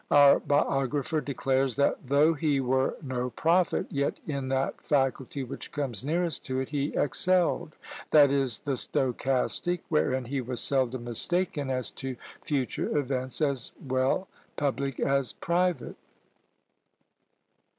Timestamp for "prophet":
3.29-3.85